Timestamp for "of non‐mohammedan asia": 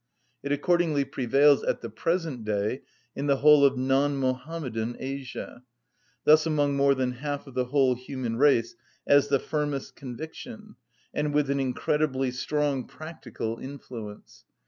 3.63-5.61